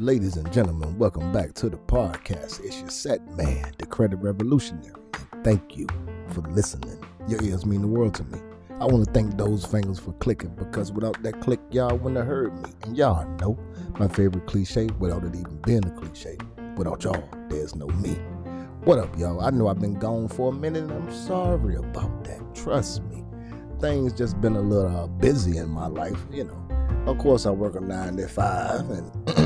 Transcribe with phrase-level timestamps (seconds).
[0.00, 2.64] Ladies and gentlemen, welcome back to the podcast.
[2.64, 4.94] It's your set man, the credit revolutionary.
[5.12, 5.86] And thank you
[6.28, 7.04] for listening.
[7.28, 8.38] Your ears mean the world to me.
[8.80, 12.26] I want to thank those fingers for clicking because without that click, y'all wouldn't have
[12.26, 12.70] heard me.
[12.84, 13.58] And y'all know
[13.98, 16.38] my favorite cliche without it even being a cliche.
[16.78, 18.14] Without y'all, there's no me.
[18.84, 19.42] What up, y'all?
[19.42, 22.40] I know I've been gone for a minute and I'm sorry about that.
[22.54, 23.22] Trust me.
[23.80, 26.70] Things just been a little uh, busy in my life, you know.
[27.06, 29.10] Of course, I work a nine to five, and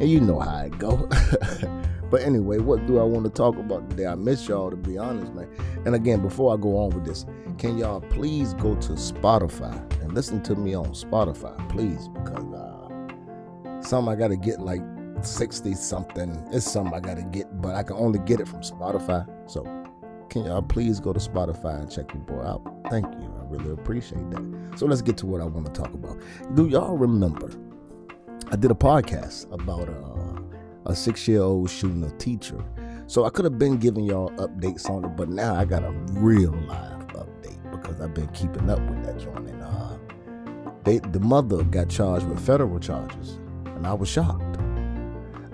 [0.00, 0.96] and you know how it go.
[2.10, 4.06] but anyway, what do I want to talk about today?
[4.06, 5.48] I miss y'all to be honest, man.
[5.84, 7.26] And again, before I go on with this,
[7.58, 13.80] can y'all please go to Spotify and listen to me on Spotify, please, because uh,
[13.82, 14.82] some I got to get like
[15.22, 16.42] 60 something.
[16.50, 19.28] It's something I got to get, but I can only get it from Spotify.
[19.50, 19.64] So
[20.30, 22.62] can y'all please go to Spotify and check your boy out?
[22.88, 23.34] Thank you.
[23.38, 24.72] I really appreciate that.
[24.76, 26.18] So let's get to what I want to talk about.
[26.54, 27.52] Do y'all remember?
[28.52, 32.60] I did a podcast about uh, a six year old shooting a teacher.
[33.06, 35.92] So I could have been giving y'all updates on it, but now I got a
[36.14, 39.48] real live update because I've been keeping up with that joint.
[39.48, 39.96] And uh,
[40.82, 44.58] they, the mother got charged with federal charges, and I was shocked.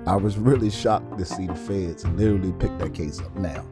[0.06, 3.36] I was really shocked to see the feds literally pick that case up.
[3.36, 3.66] Now,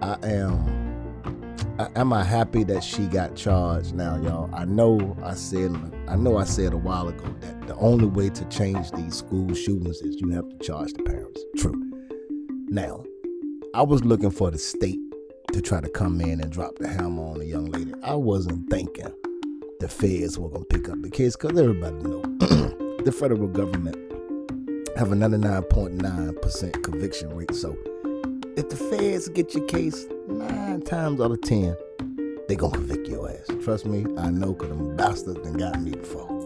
[0.00, 1.76] I am.
[1.94, 3.94] am I happy that she got charged?
[3.94, 4.48] Now, y'all.
[4.54, 5.76] I know I said.
[6.08, 9.54] I know I said a while ago that the only way to change these school
[9.54, 11.40] shootings is you have to charge the parents.
[11.56, 11.80] True.
[12.66, 13.04] Now,
[13.74, 14.98] I was looking for the state
[15.52, 17.94] to try to come in and drop the hammer on the young lady.
[18.02, 19.14] I wasn't thinking
[19.78, 22.22] the feds were gonna pick up the case because everybody know
[23.04, 23.94] the federal government
[24.96, 27.54] have a 99.9% conviction rate.
[27.54, 27.78] So
[28.56, 31.76] if the feds get your case nine times out of ten,
[32.48, 33.46] they gonna convict your ass.
[33.62, 36.44] Trust me, I know because them bastards done got me before.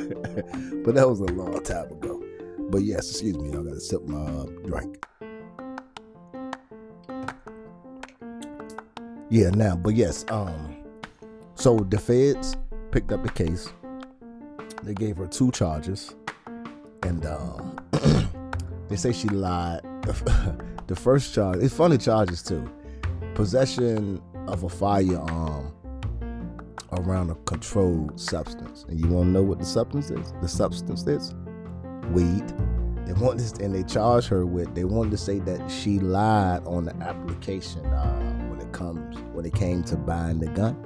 [0.84, 2.22] but that was a long time ago.
[2.70, 5.04] But yes, excuse me, I gotta sip my uh, drink.
[9.30, 10.76] Yeah, now, but yes, um,
[11.54, 12.56] so the feds
[12.90, 13.68] picked up the case.
[14.82, 16.14] They gave her two charges
[17.04, 17.78] and um,
[18.88, 19.80] they say she lied.
[20.86, 22.70] the first charge, it's funny charges too.
[23.34, 25.72] Possession of a firearm
[26.98, 28.84] around a controlled substance.
[28.88, 30.32] And you want to know what the substance is?
[30.40, 31.34] The substance is
[32.10, 32.44] weed.
[33.06, 34.74] They want this, and they charge her with.
[34.74, 39.44] They wanted to say that she lied on the application uh, when it comes when
[39.44, 40.76] it came to buying the gun.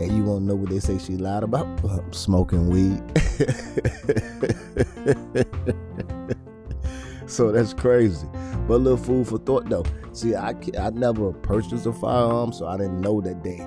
[0.00, 1.68] And you want to know what they say she lied about?
[2.14, 3.00] Smoking weed.
[7.28, 8.26] so that's crazy.
[8.66, 9.84] But a little food for thought though.
[10.12, 13.58] See, I, I never purchased a firearm, so I didn't know that they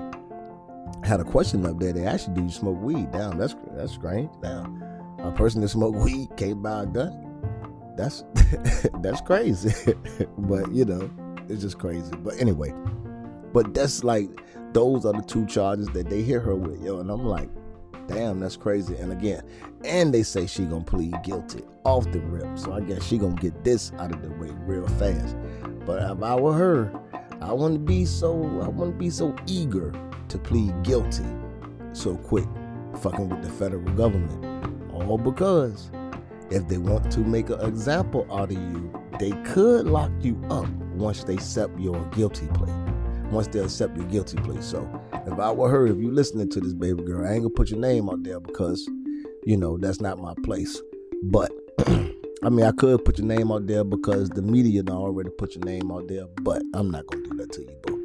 [1.08, 1.92] had a question up there.
[1.92, 3.10] They actually do you smoke weed?
[3.10, 4.30] Damn, that's that's strange.
[4.42, 4.82] Damn,
[5.20, 7.24] a person that smoke weed can't buy a gun.
[7.96, 8.24] That's
[9.02, 9.94] that's crazy.
[10.38, 11.10] but you know,
[11.48, 12.12] it's just crazy.
[12.18, 12.74] But anyway,
[13.52, 14.28] but that's like
[14.74, 16.98] those are the two charges that they hear her with, yo.
[16.98, 17.48] And I'm like,
[18.06, 18.94] damn, that's crazy.
[18.96, 19.42] And again,
[19.84, 22.58] and they say she gonna plead guilty off the rip.
[22.58, 25.36] So I guess she gonna get this out of the way real fast.
[25.86, 27.00] But if I were her,
[27.40, 29.94] I wouldn't be so I wouldn't be so eager
[30.28, 31.26] to plead guilty
[31.92, 32.46] so quick,
[33.00, 34.44] fucking with the federal government.
[34.92, 35.90] All because
[36.50, 40.68] if they want to make an example out of you, they could lock you up
[40.94, 42.72] once they accept your guilty plea
[43.30, 44.60] once they accept your guilty plea.
[44.60, 44.88] So
[45.26, 47.70] if I were her, if you listening to this baby girl, I ain't gonna put
[47.70, 48.88] your name out there because,
[49.44, 50.80] you know, that's not my place.
[51.24, 51.50] But
[52.42, 55.64] I mean, I could put your name out there because the media already put your
[55.64, 57.97] name out there, but I'm not gonna do that to you, bro.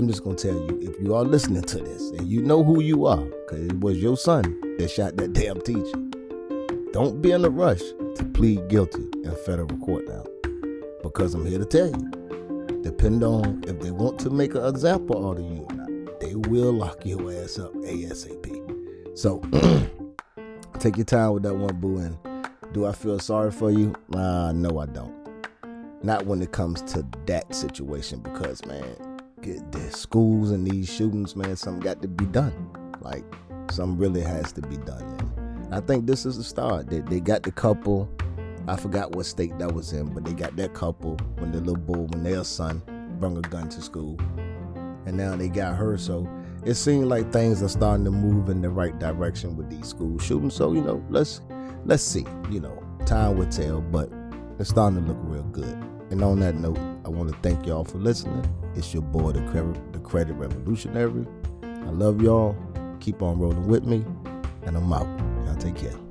[0.00, 2.80] I'm just gonna tell you, if you are listening to this and you know who
[2.80, 5.92] you are, because it was your son that shot that damn teacher,
[6.94, 10.24] don't be in a rush to plead guilty in federal court now.
[11.02, 15.28] Because I'm here to tell you, depend on if they want to make an example
[15.28, 16.18] out of you or not.
[16.18, 19.18] They will lock your ass up ASAP.
[19.18, 19.40] So
[20.78, 21.98] take your time with that one, boo.
[21.98, 22.16] And
[22.72, 23.94] do I feel sorry for you?
[24.14, 25.14] Uh, no, I don't.
[26.02, 28.96] Not when it comes to that situation because, man,
[29.42, 32.70] the schools and these shootings, man, something got to be done.
[33.00, 33.24] Like,
[33.70, 35.02] something really has to be done.
[35.64, 36.88] And I think this is the start.
[36.88, 38.08] They, they got the couple
[38.68, 41.76] I forgot what state that was in, but they got that couple when the little
[41.76, 42.82] boy, when their son
[43.18, 44.16] brought a gun to school.
[45.06, 45.96] And now they got her.
[45.98, 46.28] So
[46.64, 50.18] it seems like things are starting to move in the right direction with these school
[50.18, 50.54] shootings.
[50.54, 51.40] So, you know, let's
[51.84, 52.24] let's see.
[52.50, 54.10] You know, time will tell, but
[54.58, 55.76] it's starting to look real good.
[56.10, 56.78] And on that note,
[57.10, 58.44] I want to thank y'all for listening.
[58.76, 61.26] It's your boy, the Credit, the Credit Revolutionary.
[61.64, 62.54] I love y'all.
[63.00, 64.04] Keep on rolling with me.
[64.62, 65.08] And I'm out.
[65.44, 66.09] Y'all take care.